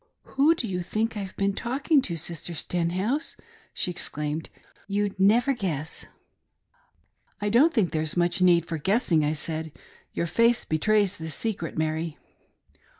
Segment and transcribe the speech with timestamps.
[0.23, 2.17] "Who do you think I've been talking to.
[2.17, 3.37] Sister Sten house?"
[3.75, 4.49] she exclaimed,"
[4.87, 6.07] You'd never guess.""
[7.39, 9.71] I don't think there's much need for guessing," I said,.
[10.13, 12.17] "Your face betrays the secret, Mary."